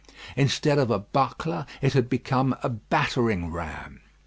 Instead 0.35 0.79
of 0.79 0.89
a 0.89 0.97
buckler, 0.97 1.63
it 1.79 1.93
had 1.93 2.09
become 2.09 2.55
a 2.63 2.69
battering 2.69 3.51
ram. 3.51 4.01